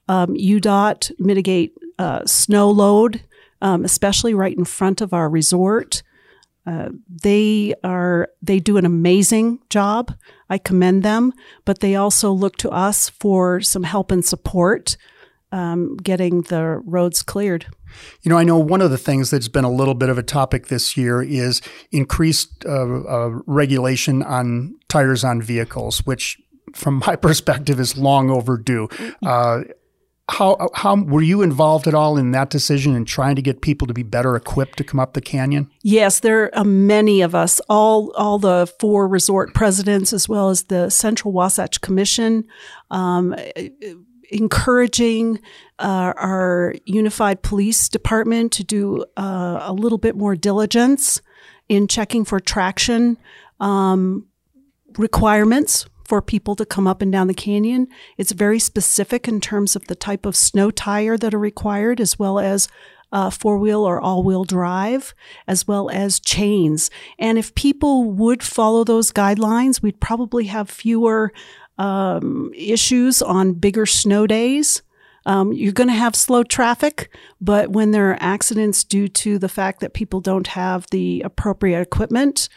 [0.08, 3.24] um, UDOT mitigate uh, snow load,
[3.62, 6.02] um, especially right in front of our resort.
[6.66, 10.12] Uh, they are they do an amazing job.
[10.50, 11.34] I commend them,
[11.66, 14.98] but they also look to us for some help and support
[15.52, 17.68] um, getting the roads cleared.
[18.24, 20.24] You know, I know one of the things that's been a little bit of a
[20.24, 26.42] topic this year is increased uh, uh, regulation on tires on vehicles, which,
[26.74, 28.90] from my perspective, is long overdue.
[29.26, 29.62] Uh,
[30.28, 33.86] how how were you involved at all in that decision and trying to get people
[33.86, 35.70] to be better equipped to come up the canyon?
[35.84, 40.64] Yes, there are many of us, all all the four resort presidents, as well as
[40.64, 42.46] the Central Wasatch Commission.
[42.90, 43.36] Um,
[44.30, 45.40] encouraging
[45.80, 51.22] uh, our unified police department to do uh, a little bit more diligence
[51.68, 53.18] in checking for traction
[53.60, 54.28] um,
[54.98, 57.88] requirements for people to come up and down the canyon.
[58.18, 62.20] It's very specific in terms of the type of snow tire that are required, as
[62.20, 62.68] well as
[63.12, 65.16] uh, four wheel or all wheel drive,
[65.48, 66.92] as well as chains.
[67.18, 71.32] And if people would follow those guidelines, we'd probably have fewer
[71.78, 74.82] um, issues on bigger snow days.
[75.26, 77.12] Um, you're going to have slow traffic,
[77.42, 81.82] but when there are accidents due to the fact that people don't have the appropriate
[81.82, 82.48] equipment,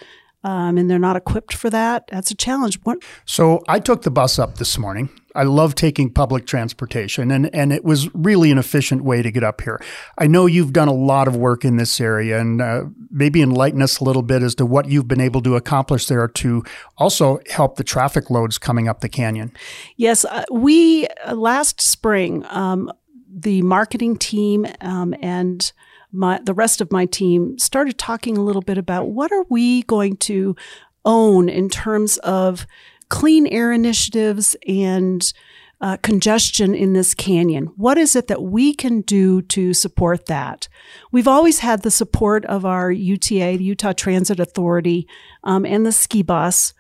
[0.44, 2.06] um, and they're not equipped for that.
[2.08, 2.78] That's a challenge.
[2.82, 2.98] What?
[3.24, 5.08] So I took the bus up this morning.
[5.38, 9.44] I love taking public transportation, and, and it was really an efficient way to get
[9.44, 9.80] up here.
[10.18, 13.80] I know you've done a lot of work in this area, and uh, maybe enlighten
[13.80, 16.64] us a little bit as to what you've been able to accomplish there to
[16.96, 19.52] also help the traffic loads coming up the canyon.
[19.96, 22.90] Yes, uh, we uh, last spring, um,
[23.32, 25.72] the marketing team um, and
[26.10, 29.82] my the rest of my team started talking a little bit about what are we
[29.84, 30.56] going to
[31.04, 32.66] own in terms of
[33.08, 35.32] clean air initiatives and
[35.80, 37.66] uh, congestion in this canyon.
[37.76, 40.68] What is it that we can do to support that?
[41.12, 45.06] We've always had the support of our UTA, the Utah Transit Authority,
[45.44, 46.74] um, and the ski bus.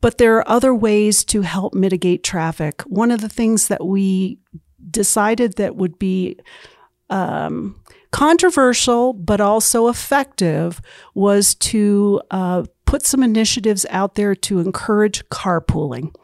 [0.00, 2.82] But there are other ways to help mitigate traffic.
[2.82, 4.38] One of the things that we
[4.90, 6.38] decided that would be
[7.10, 10.80] um, controversial but also effective
[11.14, 12.64] was to uh,
[12.94, 16.14] put some initiatives out there to encourage carpooling.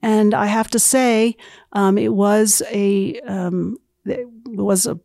[0.00, 1.36] And I have to say,
[1.72, 5.00] um, it was a um, it was a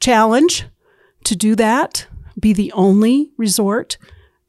[0.00, 0.66] challenge
[1.22, 2.08] to do that.
[2.40, 3.96] Be the only resort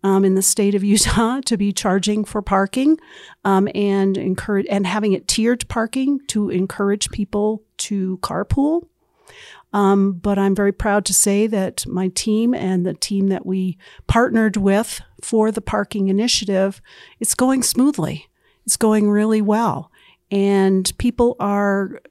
[0.01, 2.97] um, in the state of Utah to be charging for parking
[3.45, 8.87] um, and encourage and having it tiered parking to encourage people to carpool.
[9.73, 13.77] Um, but I'm very proud to say that my team and the team that we
[14.07, 16.81] partnered with for the parking initiative,
[17.19, 18.27] it's going smoothly.
[18.65, 19.91] It's going really well.
[20.29, 22.01] And people are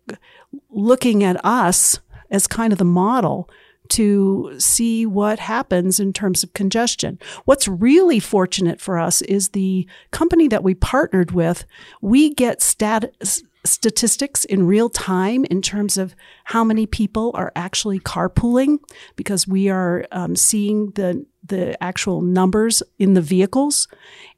[0.71, 3.49] looking at us as kind of the model
[3.91, 7.19] to see what happens in terms of congestion.
[7.45, 11.65] What's really fortunate for us is the company that we partnered with,
[12.01, 13.13] we get stat-
[13.65, 18.79] statistics in real time in terms of how many people are actually carpooling
[19.17, 23.89] because we are um, seeing the the actual numbers in the vehicles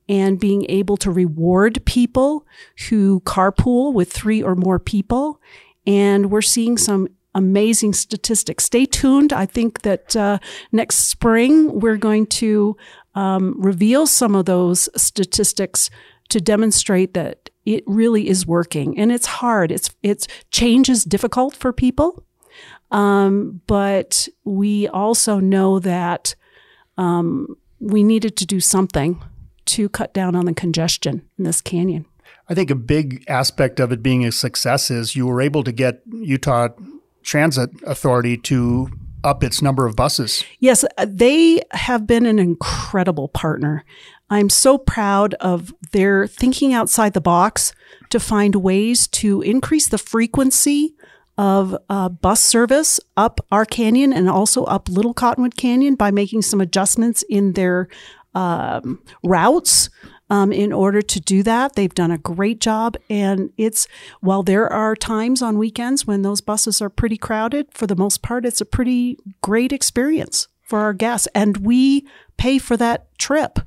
[0.09, 2.47] and being able to reward people
[2.89, 5.41] who carpool with three or more people
[5.87, 8.65] and we're seeing some amazing statistics.
[8.65, 9.33] Stay tuned.
[9.33, 10.39] I think that uh,
[10.71, 12.77] next spring we're going to
[13.15, 15.91] um, reveal some of those statistics
[16.33, 18.99] to demonstrate that it really is working.
[18.99, 19.71] And it's hard.
[19.71, 22.25] It's it's change is difficult for people,
[22.91, 26.35] um, but we also know that
[26.99, 29.23] um, we needed to do something
[29.65, 32.07] to cut down on the congestion in this canyon.
[32.49, 35.73] I think a big aspect of it being a success is you were able to
[35.73, 36.69] get Utah
[37.23, 38.91] Transit Authority to
[39.25, 40.45] up its number of buses.
[40.59, 43.85] Yes, uh, they have been an incredible partner.
[44.33, 47.75] I'm so proud of their thinking outside the box
[48.09, 50.95] to find ways to increase the frequency
[51.37, 56.41] of uh, bus service up our canyon and also up Little Cottonwood Canyon by making
[56.41, 57.89] some adjustments in their
[58.35, 59.91] um, routes
[60.31, 61.75] um, in order to do that.
[61.75, 62.97] They've done a great job.
[63.11, 63.87] And it's,
[64.21, 68.23] while there are times on weekends when those buses are pretty crowded, for the most
[68.23, 71.29] part, it's a pretty great experience for our guests.
[71.35, 72.07] And we
[72.39, 73.59] pay for that trip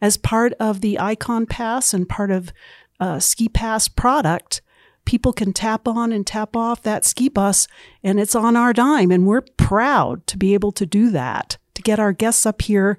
[0.00, 2.52] as part of the Icon Pass and part of
[2.98, 4.62] uh, Ski Pass product
[5.04, 7.66] people can tap on and tap off that ski bus
[8.02, 9.10] and it's on our dime.
[9.10, 12.98] And we're proud to be able to do that, to get our guests up here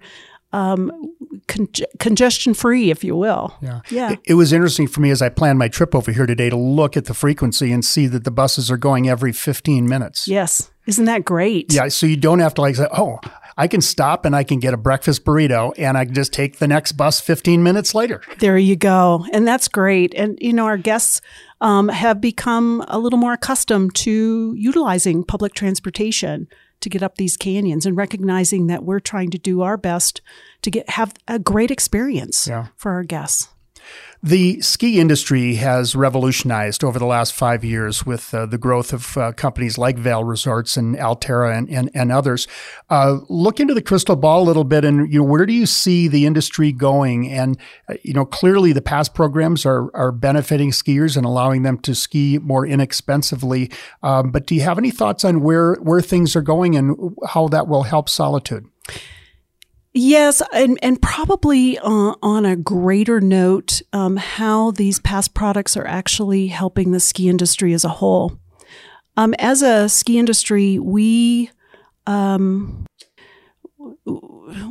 [0.54, 0.92] um,
[1.48, 3.56] con- congestion free, if you will.
[3.62, 3.80] Yeah.
[3.90, 4.12] Yeah.
[4.12, 6.58] It, it, was interesting for me as I planned my trip over here today to
[6.58, 10.28] look at the frequency and see that the buses are going every 15 minutes.
[10.28, 10.70] Yes.
[10.88, 11.72] Isn't that great?
[11.72, 11.88] Yeah.
[11.88, 13.20] So you don't have to like say, oh,
[13.58, 16.60] I can stop and I can get a breakfast burrito and I can just take
[16.60, 18.22] the next bus 15 minutes later.
[18.40, 19.26] There you go.
[19.34, 20.14] And that's great.
[20.16, 21.22] And, you know, our guests
[21.60, 26.48] um, have become a little more accustomed to utilizing public transportation
[26.82, 30.22] to get up these canyons and recognizing that we're trying to do our best
[30.64, 32.68] to get have a great experience yeah.
[32.76, 33.50] for our guests.
[34.24, 39.18] The ski industry has revolutionized over the last five years with uh, the growth of
[39.18, 42.48] uh, companies like Vail Resorts and Alterra and, and, and others.
[42.92, 45.66] Uh, look into the crystal ball a little bit, and you know where do you
[45.66, 47.32] see the industry going?
[47.32, 47.58] And
[47.90, 51.96] uh, you know clearly the pass programs are are benefiting skiers and allowing them to
[51.96, 53.72] ski more inexpensively.
[54.04, 57.48] Um, but do you have any thoughts on where where things are going and how
[57.48, 58.68] that will help Solitude?
[59.94, 65.86] Yes, and, and probably uh, on a greater note, um, how these pass products are
[65.86, 68.40] actually helping the ski industry as a whole.
[69.18, 71.52] Um, as a ski industry, we
[72.08, 72.86] um,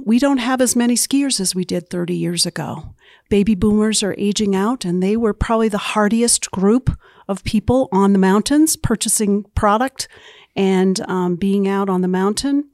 [0.05, 2.95] we don't have as many skiers as we did 30 years ago.
[3.29, 6.91] Baby boomers are aging out, and they were probably the hardiest group
[7.29, 10.09] of people on the mountains purchasing product
[10.57, 12.71] and um, being out on the mountain.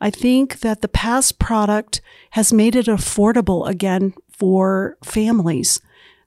[0.00, 5.80] I think that the pass product has made it affordable again for families.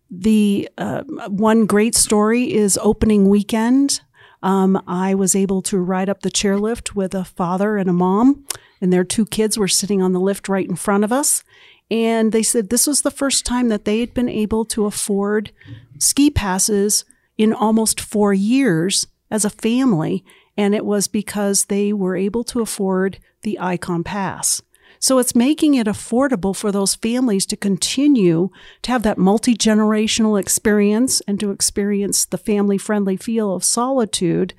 [0.09, 4.01] The uh, one great story is opening weekend.
[4.43, 8.45] Um, I was able to ride up the chairlift with a father and a mom,
[8.81, 11.43] and their two kids were sitting on the lift right in front of us.
[11.89, 15.51] And they said this was the first time that they had been able to afford
[15.99, 17.05] ski passes
[17.37, 20.23] in almost four years as a family.
[20.57, 24.61] And it was because they were able to afford the Icon Pass.
[24.99, 28.49] So it's making it affordable for those families to continue
[28.83, 34.53] to have that multi generational experience and to experience the family friendly feel of solitude.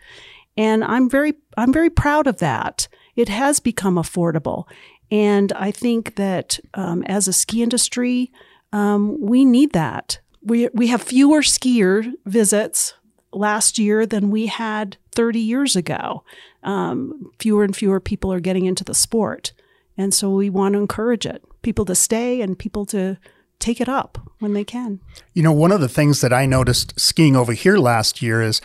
[0.56, 2.88] And I'm very, I'm very proud of that.
[3.14, 4.64] It has become affordable.
[5.12, 8.32] And I think that um, as a ski industry,
[8.72, 10.18] um, we need that.
[10.42, 12.94] We, we have fewer skier visits
[13.32, 16.24] last year than we had 30 years ago.
[16.62, 19.52] Um, fewer and fewer people are getting into the sport.
[19.96, 23.18] And so we want to encourage it, people to stay and people to
[23.58, 25.00] take it up when they can.
[25.34, 28.60] You know, one of the things that I noticed skiing over here last year is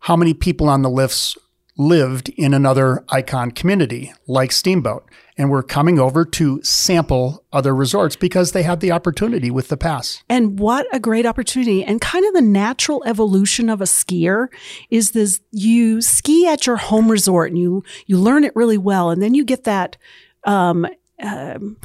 [0.00, 1.36] how many people on the lifts
[1.76, 8.16] lived in another icon community like Steamboat and were coming over to sample other resorts
[8.16, 10.22] because they had the opportunity with the pass.
[10.28, 11.84] And what a great opportunity.
[11.84, 14.48] And kind of the natural evolution of a skier
[14.90, 19.10] is this you ski at your home resort and you you learn it really well
[19.10, 19.96] and then you get that
[20.44, 20.86] um,
[21.22, 21.76] um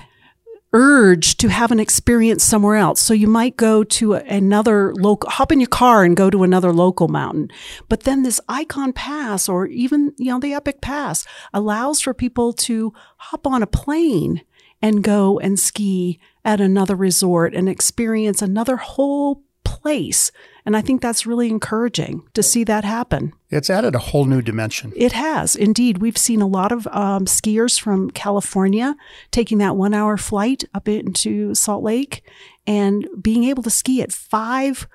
[0.77, 3.01] urge to have an experience somewhere else.
[3.01, 6.71] So you might go to another local, hop in your car and go to another
[6.71, 7.49] local mountain.
[7.89, 12.53] But then this Icon Pass or even, you know, the Epic Pass allows for people
[12.53, 14.43] to hop on a plane
[14.79, 19.46] and go and ski at another resort and experience another whole
[19.81, 20.31] place.
[20.65, 23.33] And I think that's really encouraging to see that happen.
[23.49, 24.91] It's added a whole new dimension.
[24.95, 25.99] It has, indeed.
[25.99, 28.95] We've seen a lot of um, skiers from California
[29.31, 32.23] taking that one hour flight up into Salt Lake
[32.65, 34.87] and being able to ski at five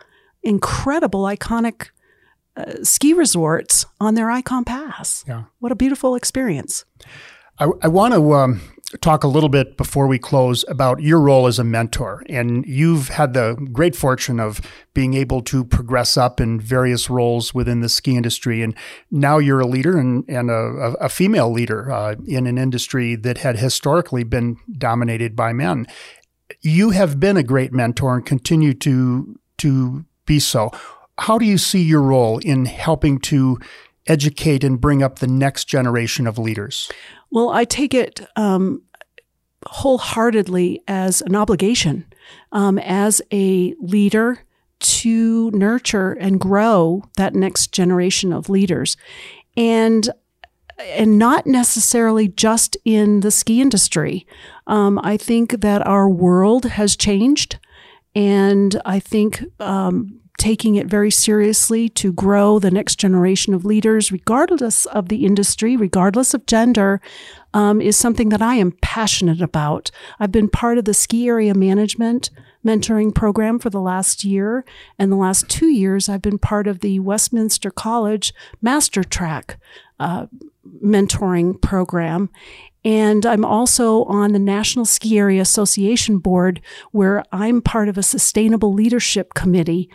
[0.43, 1.89] incredible, iconic
[2.57, 5.25] uh, ski resorts on their Icon Pass.
[5.27, 5.45] Yeah.
[5.61, 6.85] What a beautiful experience.
[7.59, 8.61] I, I want to um,
[9.01, 12.23] talk a little bit before we close about your role as a mentor.
[12.29, 14.61] And you've had the great fortune of
[14.95, 18.63] being able to progress up in various roles within the ski industry.
[18.63, 18.77] And
[19.11, 23.39] now you're a leader and, and a, a female leader uh, in an industry that
[23.39, 25.87] had historically been dominated by men.
[26.61, 30.71] You have been a great mentor and continue to, to be so.
[31.19, 33.59] How do you see your role in helping to
[34.07, 36.91] educate and bring up the next generation of leaders?
[37.31, 38.83] Well, I take it um,
[39.67, 42.07] wholeheartedly as an obligation
[42.53, 44.41] um, as a leader
[44.81, 48.97] to nurture and grow that next generation of leaders.
[49.57, 50.09] And
[50.79, 54.27] and not necessarily just in the ski industry.
[54.67, 57.59] Um, I think that our world has changed,
[58.17, 64.11] and I think um, taking it very seriously to grow the next generation of leaders,
[64.11, 67.01] regardless of the industry, regardless of gender,
[67.55, 69.91] um, is something that I am passionate about.
[70.19, 72.31] I've been part of the ski area management
[72.65, 74.65] mentoring program for the last year.
[74.99, 79.59] And the last two years, I've been part of the Westminster College Master Track
[79.99, 80.27] uh,
[80.83, 82.31] mentoring program.
[82.85, 86.61] And I'm also on the National Ski Area Association board,
[86.91, 89.89] where I'm part of a sustainable leadership committee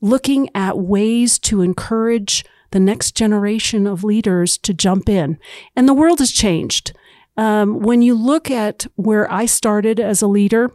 [0.00, 5.38] looking at ways to encourage the next generation of leaders to jump in.
[5.74, 6.92] And the world has changed.
[7.36, 10.72] Um, when you look at where I started as a leader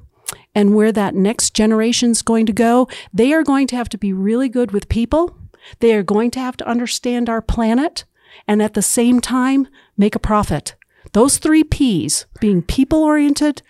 [0.55, 3.97] and where that next generation is going to go, they are going to have to
[3.97, 5.37] be really good with people.
[5.79, 8.05] They are going to have to understand our planet
[8.47, 9.67] and at the same time
[9.97, 10.75] make a profit.
[11.11, 13.61] Those three P's being people oriented,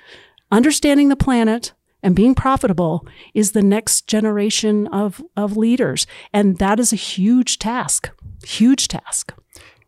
[0.51, 1.73] understanding the planet,
[2.03, 6.05] and being profitable is the next generation of, of leaders.
[6.31, 8.11] And that is a huge task,
[8.45, 9.33] huge task.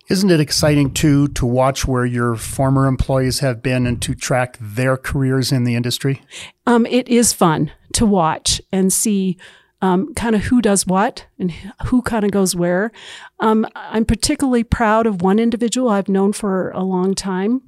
[0.07, 4.57] Isn't it exciting too to watch where your former employees have been and to track
[4.61, 6.21] their careers in the industry?
[6.67, 9.37] Um, it is fun to watch and see
[9.81, 11.51] um, kind of who does what and
[11.85, 12.91] who kind of goes where.
[13.39, 17.61] Um, I'm particularly proud of one individual I've known for a long time.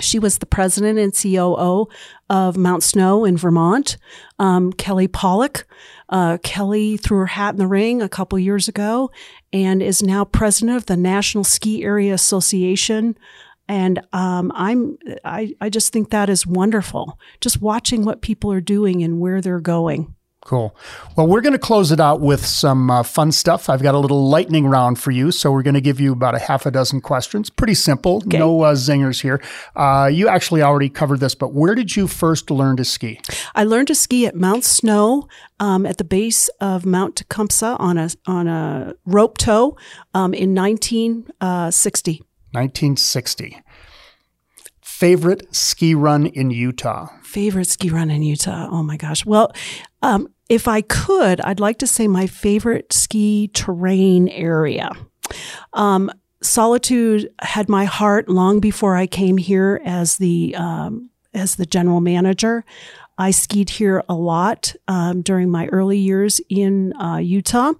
[0.00, 1.88] She was the president and COO
[2.28, 3.96] of Mount Snow in Vermont,
[4.38, 5.64] um, Kelly Pawlak.
[6.08, 9.10] Uh, Kelly threw her hat in the ring a couple years ago
[9.52, 13.16] and is now president of the National Ski Area Association.
[13.68, 17.18] And um, I'm I, I just think that is wonderful.
[17.40, 20.14] Just watching what people are doing and where they're going.
[20.46, 20.76] Cool.
[21.16, 23.68] Well, we're going to close it out with some uh, fun stuff.
[23.68, 25.32] I've got a little lightning round for you.
[25.32, 27.50] So we're going to give you about a half a dozen questions.
[27.50, 28.18] Pretty simple.
[28.18, 28.38] Okay.
[28.38, 29.42] No uh, zingers here.
[29.74, 33.20] Uh, you actually already covered this, but where did you first learn to ski?
[33.56, 35.26] I learned to ski at Mount Snow
[35.58, 39.76] um, at the base of Mount Tecumseh on a, on a rope tow
[40.14, 42.22] um, in 1960.
[42.52, 43.64] 1960
[44.96, 47.08] favorite ski run in Utah?
[47.22, 48.66] Favorite ski run in Utah?
[48.70, 49.26] Oh my gosh.
[49.26, 49.52] Well,
[50.06, 54.90] um, if I could, I'd like to say my favorite ski terrain area.
[55.72, 56.10] Um,
[56.42, 62.00] Solitude had my heart long before I came here as the um, as the general
[62.00, 62.64] manager.
[63.18, 67.72] I skied here a lot um, during my early years in uh, Utah,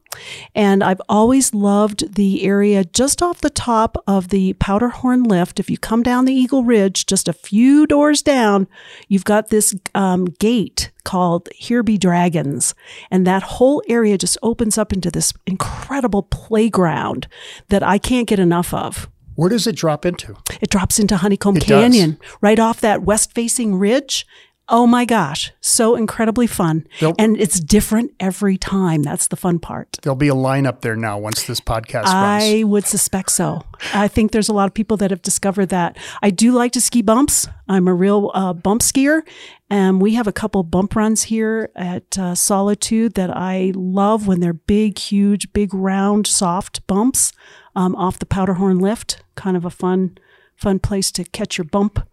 [0.54, 5.60] and I've always loved the area just off the top of the Powderhorn Lift.
[5.60, 8.66] If you come down the Eagle Ridge, just a few doors down,
[9.08, 12.74] you've got this um, gate called Here Be Dragons,
[13.10, 17.28] and that whole area just opens up into this incredible playground
[17.68, 19.08] that I can't get enough of.
[19.34, 20.34] Where does it drop into?
[20.62, 22.36] It drops into Honeycomb it Canyon, does.
[22.40, 24.26] right off that west facing ridge.
[24.68, 26.88] Oh my gosh, so incredibly fun.
[26.98, 29.04] There'll, and it's different every time.
[29.04, 29.98] That's the fun part.
[30.02, 32.42] There'll be a line up there now once this podcast runs.
[32.44, 33.62] I would suspect so.
[33.94, 35.96] I think there's a lot of people that have discovered that.
[36.20, 37.46] I do like to ski bumps.
[37.68, 39.22] I'm a real uh, bump skier.
[39.70, 44.40] And we have a couple bump runs here at uh, Solitude that I love when
[44.40, 47.32] they're big, huge, big, round, soft bumps
[47.76, 49.22] um, off the Powderhorn lift.
[49.36, 50.18] Kind of a fun,
[50.56, 52.04] fun place to catch your bump.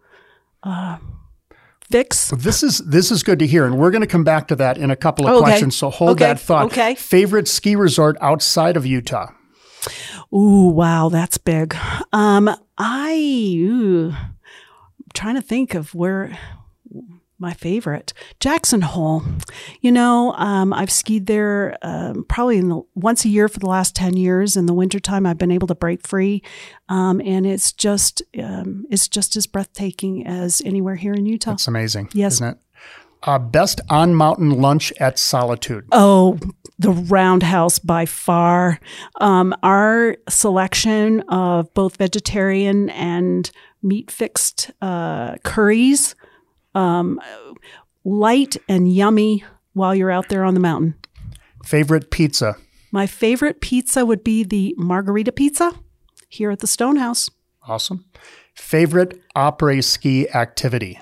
[0.62, 0.98] Uh,
[1.94, 2.30] fix.
[2.32, 4.78] this is this is good to hear, and we're going to come back to that
[4.78, 5.44] in a couple of okay.
[5.44, 5.76] questions.
[5.76, 6.26] So hold okay.
[6.26, 6.66] that thought.
[6.66, 6.96] Okay.
[6.96, 9.32] Favorite ski resort outside of Utah?
[10.34, 11.76] Ooh, wow, that's big.
[12.12, 13.14] Um, I
[13.70, 14.14] ooh,
[15.14, 16.38] trying to think of where
[17.40, 19.24] my favorite, Jackson Hole.
[19.82, 23.96] You know, um, I've skied there um, probably the, once a year for the last
[23.96, 24.56] 10 years.
[24.56, 26.42] In the wintertime, I've been able to break free.
[26.90, 31.54] Um, and it's just, um, it's just as breathtaking as anywhere here in Utah.
[31.54, 32.10] It's amazing.
[32.14, 32.34] Yes.
[32.34, 32.58] Isn't it?
[33.26, 35.86] Uh, best on mountain lunch at Solitude.
[35.94, 36.38] Oh,
[36.78, 38.80] the Roundhouse by far.
[39.22, 43.50] Um, our selection of both vegetarian and
[43.82, 46.16] meat fixed uh, curries,
[46.76, 47.20] um,
[48.04, 49.44] light and yummy
[49.74, 50.96] while you're out there on the mountain.
[51.66, 52.56] Favorite pizza.
[52.92, 55.72] My favorite pizza would be the margarita pizza
[56.30, 57.30] here at the Stonehouse.
[57.68, 58.06] Awesome.
[58.56, 61.00] Favorite après ski activity?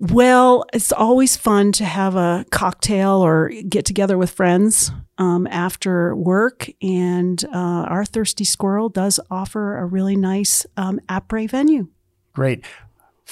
[0.00, 6.16] Well, it's always fun to have a cocktail or get together with friends um, after
[6.16, 6.68] work.
[6.82, 11.88] And uh, our Thirsty Squirrel does offer a really nice um, après venue.
[12.32, 12.64] Great.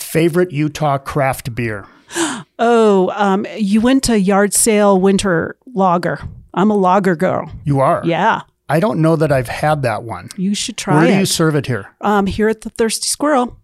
[0.02, 1.86] Favorite Utah craft beer?
[2.60, 6.18] Oh, um, you went to yard sale winter lager.
[6.54, 7.52] I'm a lager girl.
[7.62, 8.02] You are?
[8.04, 8.40] Yeah.
[8.68, 10.28] I don't know that I've had that one.
[10.36, 11.12] You should try Where it.
[11.12, 11.94] do you serve it here?
[12.00, 13.56] um, here at the Thirsty Squirrel.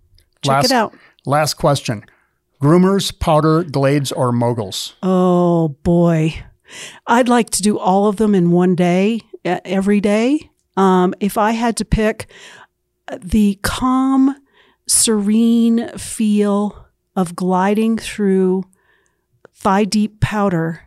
[0.42, 0.94] Check last, it out.
[1.26, 2.04] Last question.
[2.62, 4.94] Groomers, powder, glades, or moguls?
[5.02, 6.34] Oh boy.
[7.08, 10.50] I'd like to do all of them in one day, every day.
[10.76, 12.26] Um, if I had to pick
[13.08, 14.36] uh, the calm,
[14.86, 18.64] serene feel of gliding through
[19.52, 20.82] thigh deep powder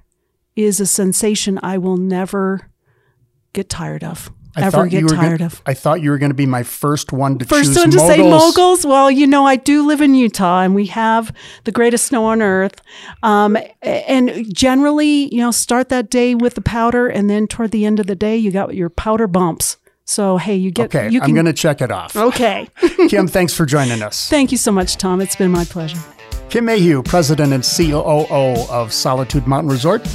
[0.55, 2.69] is a sensation I will never
[3.53, 4.31] get tired of.
[4.55, 5.61] I ever get tired gonna, of.
[5.67, 7.97] I thought you were going to be my first one to First choose one to
[7.97, 8.15] moguls.
[8.15, 8.85] say moguls.
[8.85, 11.31] Well, you know, I do live in Utah, and we have
[11.65, 12.81] the greatest snow on earth.
[13.21, 17.85] Um, and generally, you know, start that day with the powder, and then toward the
[17.85, 19.76] end of the day, you got your powder bumps.
[20.07, 20.85] So hey, you get.
[20.95, 22.15] Okay, you I'm going to check it off.
[22.15, 22.69] Okay.
[23.09, 24.29] Kim, thanks for joining us.
[24.29, 25.19] Thank you so much, Tom.
[25.19, 25.99] It's been my pleasure.
[26.49, 30.07] Kim Mayhew, President and COO of Solitude Mountain Resort,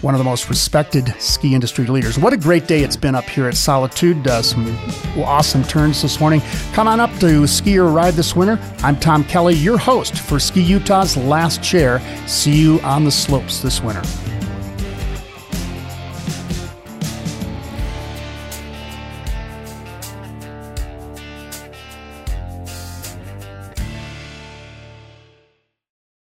[0.00, 2.18] one of the most respected ski industry leaders.
[2.18, 4.26] What a great day it's been up here at Solitude.
[4.26, 4.74] Uh, some
[5.18, 6.40] awesome turns this morning.
[6.72, 8.58] Come on up to ski or ride this winter.
[8.78, 12.00] I'm Tom Kelly, your host for Ski Utah's Last Chair.
[12.26, 14.02] See you on the slopes this winter.